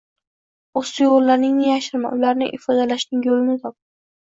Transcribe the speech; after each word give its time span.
O‘z 0.81 0.93
tuyg‘ularingni 0.95 1.69
yashirma, 1.69 2.15
ularni 2.19 2.51
ifodalashning 2.61 3.27
yo‘lini 3.33 3.61
top. 3.67 3.83